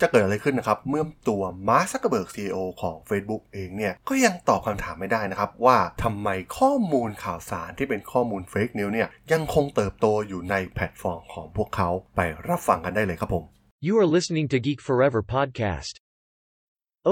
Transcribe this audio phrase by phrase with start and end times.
[0.00, 6.28] จะเกิดอะไรขึ้นนะครับ เมื่อตัวมาร์คซักเกอร์เบิร์ก CEO ของ Facebook เองเนี่ย ก็ยังตอบคำถามไม่ได้นะครับ ว่าทำไม
[6.58, 13.44] ข้อมูลข่าวสารที่เป็นข้อมูล fake news เนี่ยยังคงเติบโตอยู่ในแพลตฟอร์มของพวกเขาไปรับฟังกันได้เลยครับผม
[13.86, 15.94] You are listening to Geek Forever podcast.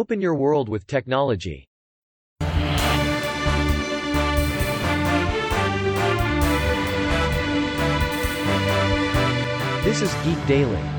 [0.01, 1.59] Open your world with technology.
[9.87, 10.96] This is Geek Daily.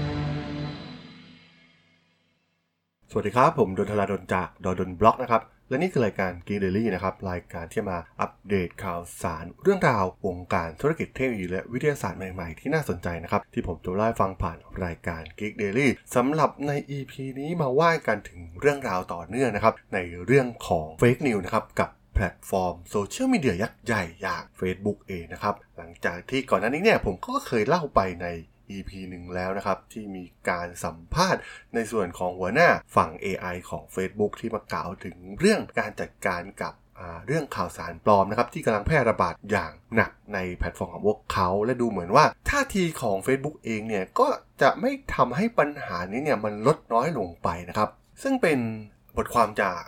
[3.18, 19.74] สวัสดีครับ ผมดลธราดลจากด.ดล็อกนะครับ และนี่คือรายการ Geek Daily นะครับ รายการที่มาอัปเดตข่าวสาร เรื่องราววงการธุรกิจเทคโนโลยีและวิทยาศาสตร์ใหม่ๆ ที่น่าสนใจนะครับ ที่ผมจะเล่าฟังผ่านรายการ Geek Daily สำหรับใน EP นี้มาว่ากันถึงเรื่องราวต่อเนื่องนะครับ
[19.94, 28.28] ในเรื่องของ Fake News นะครับกับแพลตฟอร์มโซเชียลมีเดียยักษ์ใหญ่อย่าง Facebook เองนะครับหลังจากที่ก่อนหน้านี้เนี่ยผมก็เคยเล่าไปใน
[28.76, 31.42] EP หนึ่งแล้วนะครับ ที่มีการสัมภาษณ์
[31.74, 36.74] ในส่วนของหัวหน้าฝั่ง AI ของ Facebook ที่มากล่าวถึงเรื่องการจัดการกับ
[37.28, 44.28] เรื่องข่าวสารปลอมนะครับที่กำลังแพร่ระบาดอย่างหนักในแพลตฟอร์มของพวกเขา และดูเหมือนว่าท่าทีของ Facebook เองเนี่ยก็
[44.62, 47.90] จะไม่ทำให้ปัญหานี้เนี่ยมันลดน้อยลงไปนะครับ
[48.24, 48.60] ซึ่งเป็น
[49.18, 49.82] บทความจาก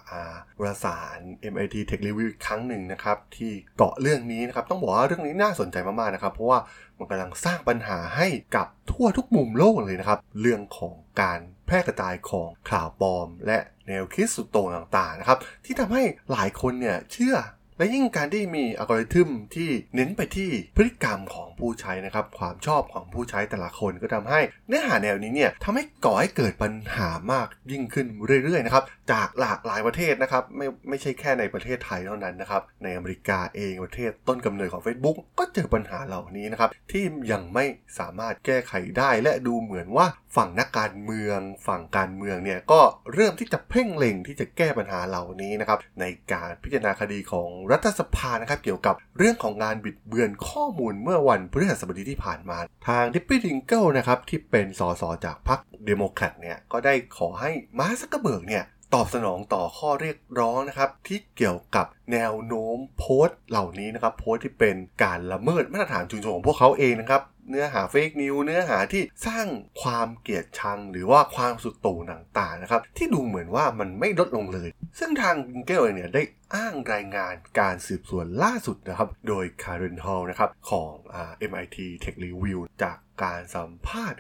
[0.60, 1.20] วารสาร
[1.54, 6.60] MIT Tech Review อีกครั้งหนึ่งนะครับ ที่เกาะเรื่องนี้นะครับ ต้องบอกว่าเรื่องนี้น่าสนใจมากๆนะครับ เพราะว่า
[6.98, 13.58] มันกำลังสร้างปัญหาให้กับทั่วทุกมุมโลกเลยนะครับ เรื่องของการแพร่กระจายของข่าวปลอม และ
[13.88, 17.36] แนวคิดสุดโต่งต่างๆนะครับ ที่ทำให้หลายคนเนี่ยเชื่อ
[17.80, 28.08] และยิ่งการที่มีอัลกอริทึมที่เน้นไปที่พฤติกรรมของผู้ใช้นะครับ ความชอบของผู้ใช้แต่ละคนก็ทำให้ เนื้อหาแนวนี้เนี่ยทำให้ก่อให้เกิดปัญหามากยิ่งขึ้น
[28.44, 37.66] เรื่อยๆนะครับจากหลากหลายประเทศนะครับไม่ไม่ใช่แค่ในประเทศไทยเท่านั้นนะครับในอเมริกาเองประเทศต้นกำเนิดของ Facebook ก็เจอปัญหาเหล่านี้นะครับที่ยังไม่
[38.00, 42.82] สามารถแก้ไขได้และดูเหมือนว่าฝั่งนักการเมือง ฝั่งการเมืองเนี่ยก็
[43.14, 52.58] เริ่มที่จะเพ่งเล็งที่จะแก้ปัญหาเหล่านี้นะครับในการพิจารณาคดีของรัฐสภานะครับเกี่ยวกับเรื่องของงานบิดเบือนข้อมูลเมื่อวันพฤหัสบดีที่ผ่านมา
[52.88, 58.64] ทาง Debbie Dingell นะครับที่เป็นสส.จากพรรคเดโมแครตเนี่ยก็ได้ขอให้มาร์คซักเกอร์เบิร์กเนี่ย
[58.96, 69.48] ตอบสนองต่อข้อเรียกร้องนะครับที่เกี่ยวกับแนวโน้มโพสต์เหล่านี้นะครับโพสต์ที่เป็นการละเมิดมาตรฐานชุมชนของพวกเขาเองนะครับเนื้อหา fake news เนื้อหาที่สร้าง
[69.82, 72.00] ความเกลียดชัง หรือว่าความสุดโต่ง
[72.40, 76.22] ต่างๆนะครับที่ดูเหมือนว่ามันไม่ลดลงเลย ซึ่งทาง Dingell เนี่ยได้
[76.56, 81.16] อ้างรายงานการสืบสวนล่าสุดนะครับโดย Karen Hao นะครับของอ
[81.50, 84.20] MIT Tech Review จาก การสัมภาษณ์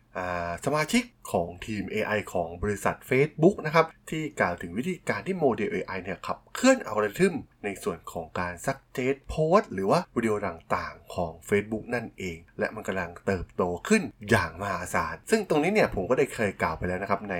[0.65, 7.33] สมาชิกของทีม AI ของบริษัท Facebook นะครับ ที่กล่าวถึงวิธีการที่โมเดล AI เนี่ยขับเคลื่อนอัลกอริทึม
[7.63, 17.35] ในส่วนของการ suggest โพสต์หรือว่าวิดีโอต่างๆ ของ Facebook นั่นเอง และมันกำลังเติบโตขึ้นอย่างมหาศาล ซึ่งตรงนี้เนี่ยผมก็ได้เคยกล่าวไปแล้วนะครับใน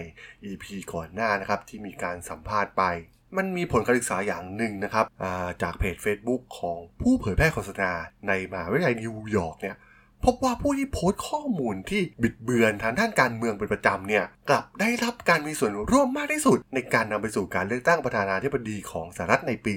[0.46, 2.84] EP ก่อนหน้านะครับที่มีการสัมภาษณ์ไป
[3.38, 7.92] มันมีผลการศึกษาอย่างหนึ่งนะครับจากเพจ Facebook ของผู้เผยแพร่โฆษณา
[8.28, 9.75] ในมหาวิทยาลัยนิวยอร์กเนี่ย
[10.25, 19.74] พบว่าผู้ที่โพสต์ข้อมูลที่บิดเบือนทางด้านการเมืองเป็นประจำเนี่ยกลับได้รับการมีส่วนร่วมมากที่สุด ในการนำไปสู่การเลือกตั้งประธานาธิบดีของสหรัฐในปี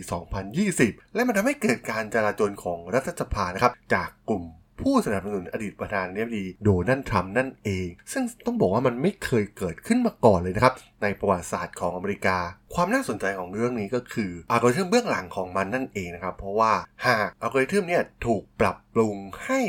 [0.56, 4.44] 2020 และมันทำให้เกิดการจลาจลของรัฐสภานะครับจากกลุ่ม
[4.84, 12.38] ผู้สนับสนุนอดีตประธานาธิบดีโดนัลด์ทรัมป์นั่นเอง ซึ่งต้องบอกว่ามันไม่เคยเกิดขึ้นมาก่อนเลยนะครับ ในประวัติศาสตร์ของอเมริกา
[12.74, 16.72] ความน่าสนใจของเรื่องนี้ก็คืออัลกอริทึมเบื้องหลังของมันนั่นเองนะครับ เพราะว่า
[17.06, 19.16] หากอัลกอริทึมเนี่ยถูกปรับปรุง
[19.46, 19.60] ให้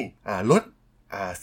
[0.52, 0.63] ลด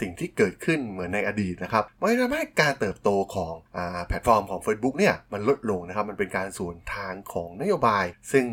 [0.01, 8.45] สิ่งที่เกิดขึ้นเหมือนในอดีตนะครับมันทำให้การเติบโตของอแพลตฟอร์มของ Facebook เนี่ยมันลดลงนะครับ มันเป็นการสวนทางของนโยบาย ซึ่ง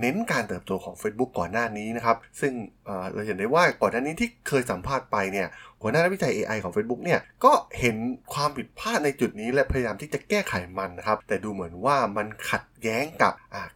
[0.00, 2.52] เน้นการเติบโตของ Facebook ก่อนหน้านี้นะครับ ซึ่ง
[3.12, 5.48] เราเห็นได้ว่าก่อนหน้านี้ที่เคยสัมภาษณ์ไปเนี่ย
[5.82, 7.96] หัวหน้านักวิจัย AI ของ Facebook เนี่ยก็เห็น
[8.34, 13.32] ความผิดพลาดในจุดนี้และพยายามที่จะแก้ไขมันนะครับ แต่ดูเหมือนว่ามันขัดแย้งกับ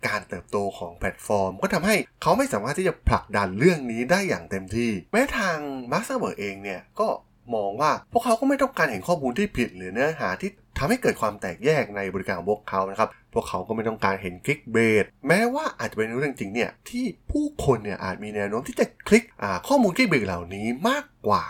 [0.06, 5.56] การเติบโตของแพลตฟอร์ม ก็ทำให้เขาไม่สามารถที่จะผลักดันเรื่องนี้ได้อย่างเต็มที่ แม้ทาง
[5.92, 7.08] มาร์คซักเกอร์เบิร์กเองเนี่ยก็
[7.54, 19.24] มองว่าพวกเขาก็ไม่ต้องการเห็นข้อมูลที่ผิดหรือเนื้อหาที่ ทำให้เกิดความแตกแยกในบริการของพวกเขานะครับ พวกเขาก็ไม่ต้องการเห็นคลิกเบสแม้ว่าอาจจะเป็นเรื่องจริงเนี่ยที่ผู้คนเนี่ยอาจมีแนวโน้มที่จะคลิก
[19.68, 21.44] ข้อมูลคลิกเบสเหล่านี้มากกว่า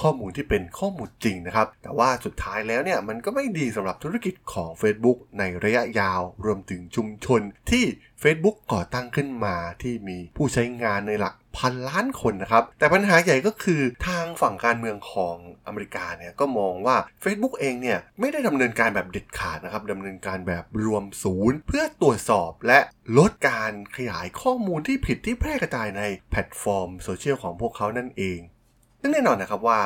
[0.00, 7.40] ข้อมูลที่เป็นข้อมูลจริงนะครับ แต่ว่าสุดท้ายแล้วเนี่ยมันก็ไม่ดีสำหรับธุรกิจของ Facebook ในระยะยาว รวมถึงชุมชน
[7.70, 7.84] ที่
[8.24, 15.36] Facebook ก่อตั้งขึ้นมาที่มีผู้ใช้งานในหลักพันล้านคนนะครับ แต่ปัญหาใหญ่ก็คือทางฝั่งการเมืองของ
[15.66, 22.80] อเมริกาเนี่ยก็มองว่า Facebook เองเนี่ยไม่ได้ดำเนินการแบบเด็ดขาดนะครับดำเนินการแบบรวมศูนย์ เพื่อตรวจสอบและ
[23.18, 29.80] ลดการขยายข้อมูลที่ผิดที่แพร่กระจายในแพลตฟอร์มโซเชียลของพวกเขานั่นเองซึ่งแน่นอนนะครับว่า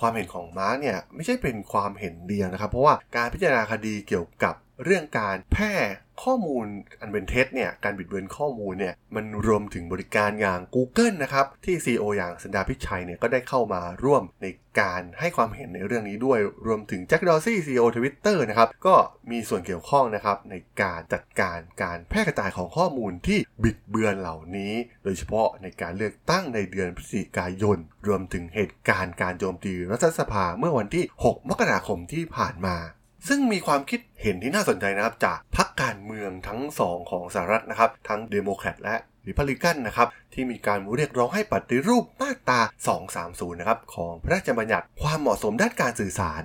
[0.00, 4.54] ความเห็นของมาร์กเนี่ยไม่ใช่เป็นความเห็นเดียวนะครับ เพราะว่าการพิจารณาคดีเกี่ยวกับ
[4.84, 5.74] เรื่องการแพร่
[6.22, 6.66] ข้อมูล
[7.00, 14.46] อันเป็นเท็จเนี่ยการบิดเบือนข้อมูลเนี่ยมันรวมถึงบริการอย่าง Google นะครับ ที่ CEO อย่างซันดาร์พิชัยเนี่ยก็ได้เข้ามาร่วมใน
[14.80, 18.94] การให้ความเห็นในเรื่องนี้ด้วยรวมถึง Jack Dorsey CEO Twitter นะครับก็
[19.30, 24.72] มีส่วนเกี่ยวข้องนะครับในการจัดการการแพร่กระจายของข้อมูลที่บิดเบือนเหล่านี้
[25.04, 32.76] โดยเฉพาะในการเลือกตั้งในเดือนพฤศจิกายน รวมถึงเหตุการณ์การโจมตีรัฐสภาเมื่อวันที่ 6 มกราคมที่ผ่านมา
[33.28, 38.96] ซึ่งมีความคิดเห็นที่น่าสนใจนะครับ จากพรรคการเมืองทั้งสองของสหรัฐนะครับ ทั้งเดโมแครตและ
[39.28, 42.60] ริพับลิกันนะครับที่มีการเรียกร้องให้ปฏิรูปมาตรา
[43.10, 46.42] 230 นะครับของพระราชบัญญัติความเหมาะสมด้านการสื่อสาร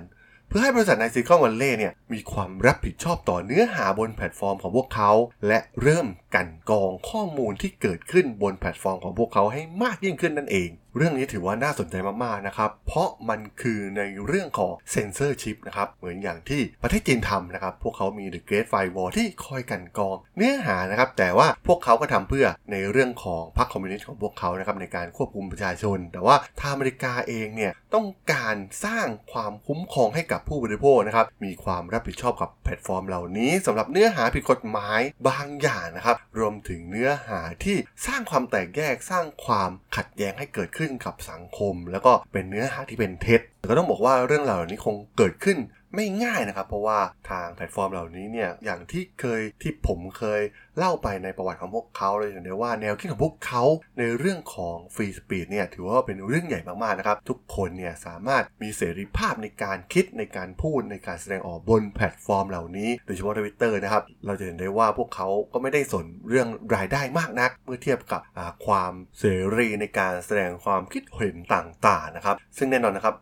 [0.48, 5.10] เพื่อให้บริษัทใน Silicon Valley เนี่ยมีความรับผิดชอบต่อเนื้อหาบนแพลตฟอร์มของพวกเขา
[5.46, 37.76] และเริ่ม กลั่นกรองข้อมูลที่เกิดขึ้นบนแพลตฟอร์มของพวกเขาให้มากยิ่งขึ้นนั่นเอง เรื่องนี้ถือว่าน่าสนใจมากๆนะครับ เพราะมันคือในเรื่องของเซนเซอร์ชิพนะครับ เหมือนอย่างที่ประเทศจีนทำนะครับ พวกเขามี The Great Firewall ที่คอยกลั่นกรอง เนื้อหานะครับ แต่ว่าพวกเขาก็ทำเพื่อในเรื่องของพรรคคอมมิวนิสต์ของพวกเขานะครับในการควบคุมประชาชน แต่ว่าทางอเมริกาเองเนี่ยต้องการสร้างความคุ้มครองให้กับผู้บริโภคนะครับมีความรับผิดชอบกับแพลตฟอร์มเหล่านี้สำหรับเนื้อหาผิดกฎหมายบางอย่างนะครับรวมถึงเนื้อหาที่
[38.06, 45.58] สร้างความแตกแยกสร้างความขัดแย้งให้เกิดขึ้นกับสังคม แล้วก็เป็นเนื้อหาที่เป็นเท็จ แต่ก็ต้องบอกว่าเรื่องเหล่านี้คงเกิดขึ้น
[45.94, 46.98] ไม่ง่ายนะครับ เพราะว่า
[47.30, 50.40] ทางแพลตฟอร์มเหล่านี้เนี่ยอย่างที่เคยที่ผมเคย
[50.78, 53.64] เล่าไปในประวัติของพวกเขาเลยเห็นได้ว่าแนวคิดของพวกเขา
[53.98, 68.20] ในเรื่องของ free speech เนี่ยถือว่าเป็นเรื่องใหญ่มากๆนะครับ ทุกคนเนี่ยสามารถมีเสรีภาพในการคิดในการพูดในการแสดงออกบนแพลตฟอร์มเหล่านี้โดยเฉพาะทวิตเตอร์นะครับ เราจะเห็นได้ว่าพวกเขาก็ไม่ได้สนเรื่องรายได้มากนัก เมื่อเทียบกับ
[68.66, 69.24] ความเส
[69.56, 73.14] รีในการแสดงความคิดเห็นต่างๆนะครับ ซึ่งแน่นอนนะครับ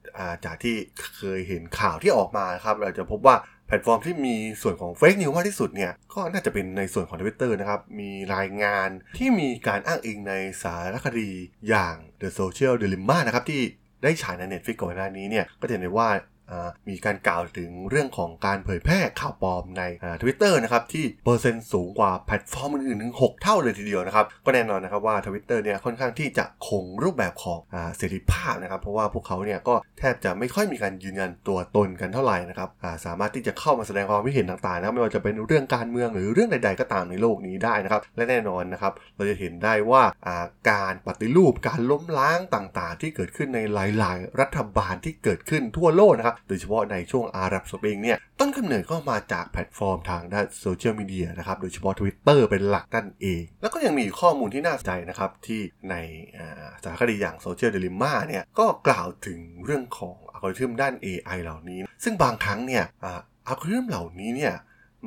[0.45, 0.77] จากที่
[1.17, 3.37] เคยเห็นข่าวที่ออกมาครับเราจะพบว่า
[3.67, 8.89] แพลตฟอร์มที่มีส่วนของ fake news มากที่สุดเนี่ยก็น่าจะเป็นในส่วนของทวิตเตอร์นะครับ มีรายงาน
[9.19, 11.31] ที่มีการอ้างอิงในสารคดี
[11.69, 13.63] อย่าง The Social Dilemma นะครับที่
[14.03, 16.09] ได้ฉายใน Netflix ก่อนหน้านี้เนี่ยก็จะเห็นได้ว่า
[16.89, 19.83] มีการกล่าวถึงเรื่องของการเผยแพร่ข่าวปลอมใน
[20.23, 27.61] ทวิตเตอร์นะครับที่เปอร์เซ็นต์สูงกว่าแพลตฟอร์มอื่นๆถึง6เท่าเลยทีเดียวนะครับก็แน่นอนนะครับว่าทวิตเตอร์เนี่ยค่อนข้างที่จะคงรูปแบบของ
[27.97, 32.69] เสรีภาพนะครับเพราะว่าพวกเขาเนี่ยก็แทบจะไม่ค่อยมีการยืนยันตัวตนกันเท่าไหร่นะครับ
[33.07, 40.03] สามารถที่จะเข้ามาแสดงความคิดเห็นต่างๆนะไม่ว่าจะเป็นเรื่องการเมืองหรือเรื่องใด ๆ ก็ตามในโลกนี้ได้นะครับและแน่นอนนะครับเราจะเห็นได้ว่า
[40.71, 55.61] การปฏิรูปการล้มล้างต่างๆ ที่เกิดขึ้นในหลาย ๆ รัฐบาลที่เกิดขึ้นทั่วโลกนะครับโดยเฉพาะในช่วง Arab Spring เนี่ย ต้นกำเนิดก็มาจากแพลตฟอร์มทางด้านโซเชียลมีเดียนะครับ โดยเฉพาะ Twitter เป็นหลักนั่นเอง แล้วก็ยังมีข้อมูลที่น่าสนใจนะครับ ที่
[55.91, 55.95] ใน
[56.83, 62.85] สารคดีอย่าง Social Dilemma เนี่ย ก็กล่าวถึงเรื่องของอัลกอริทึมด้าน AI เหล่านี้ ซึ่งบางครั้งเนี่ย
[63.49, 64.55] อัลกอริทึมเหล่านี้เนี่ย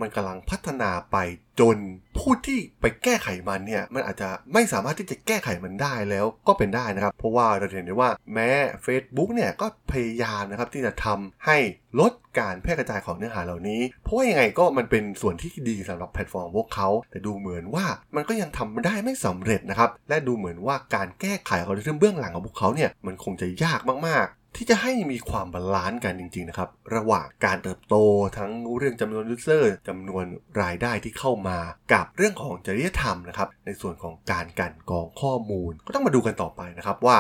[0.02, 1.18] มันกำลังพัฒนาไป
[1.60, 1.78] จน
[2.18, 8.50] ผู้ที่ไปแก้ไขมันเนี่ยมันอาจจะไม่สามารถที่จะแก้ไขมันได้แล้วก็เป็นได้นะครับ เพราะว่าเราเห็นได้ว่าแม้
[8.86, 11.58] Facebook เนี่ยก็พยายามนะครับที่จะทำให้
[12.00, 27.96] ลดการแพร่กระจายของเนื้อหาเหล่านี้ เพราะว่ายังไงก็มันเป็นส่วนที่ดีสำหรับแพลตฟอร์มพวกเขา แต่ดูเหมือนว่ามันก็ยังทำได้ไม่สำเร็จนะครับและดูเหมือนว่าการแก้ไขของเรื่องเบื้องหลังของพวกเขาเนี่ยมันคงจะยากมาก ที่จะให้มีความ balance กันจริงๆนะครับระหว่างการเติบโต
[28.38, 30.26] ทั้งเรื่องจำนวน user จำนวน
[30.62, 31.58] รายได้ที่เข้ามา
[31.94, 37.18] กับเรื่องของจริยธรรมนะครับในส่วนของการกลั่นกรองข้อมูล ก็ต้องมาดูกันต่อไปนะครับว่า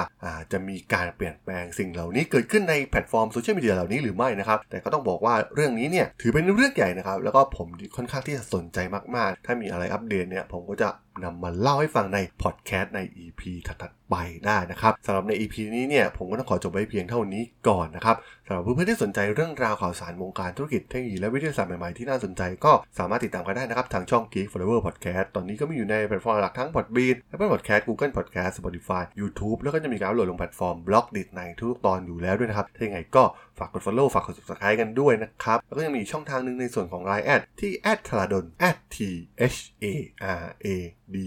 [0.52, 8.78] จะมีการเปลี่ยนแปลงสิ่งเหล่านี้เกิดขึ้นในแพลตฟอร์มโซเชียลมีเดียเหล่านี้หรือไม่นะครับแต่ก็ต้องบอกว่าเรื่องนี้เนี่ยถือเป็นเรื่องใหญ่นะครับแล้วก็ผมค่อนข้างที่จะสนใจ
[9.16, 10.90] มากๆ ถ้ามีอะไรอัปเดตเนี่ยผมก็จะ
[11.24, 18.16] นำมาเล่าให้ฟังในพอดแคสต์ใน EP ถัดๆไปได้นะครับสำหรับใน EP นี้เนี่ยผมก็ต้องขอจบไว้เพียงเท่านี้ก่อนนะครับ
[18.48, 33.24] สำหรับเพื่อนๆที่สนใจเรื่องราวข่าวสารวงการธุรกิจเทคโนโลยีและวิทยาศาสตร์ใหม่ๆที่น่าสนใจก็สามารถติดตามกันได้นะครับทางช่อง Geek Forever Podcast ตอนนี้ก็มีอยู่ในแพลตฟอร์มหลักทั้ง Podbean Apple Podcast Google Podcast Spotify YouTube แล้วก็จะมีการโหลดลงแพลตฟอร์ม Blockdit ในทุกตอนอยู่แล้วด้วยนะครับถ้าอย่างไรก็
[33.60, 37.72] ฝากกด follow ฝากกด subscribe กันด้วยนะครับแล้วก็ยังมีช่องทางหนึ่งในส่วนของ Line แอดที่
[38.08, 38.46] t h a r a d o n
[38.96, 38.98] t
[39.54, 39.86] h a
[40.42, 40.68] r a
[41.14, 41.18] d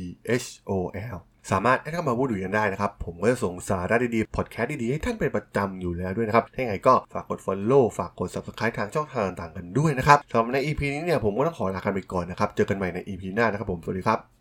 [0.43, 0.73] h o
[1.15, 1.19] l
[1.51, 14.38] สามารถให้เข้ามาพูดคุยกันได้นะครับ ผมก็จะส่งสาระดีๆ พอดแคสต์ดีๆ ให้ท่านเป็นประจำอยู่แล้วด้วยนะครับถ้าอย่างก็ฝากกด Follow ฝากกด Subscribe ทางช่องทางต่างๆกันด้วยนะครับสำหรับใน EP นี้เนี่ยผมก็ต้องขอลากันไปก่อนนะครับ เจอกันใหม่ใน EP หน้านะครับผม สวัสดีครับ